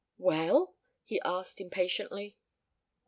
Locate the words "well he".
0.17-1.21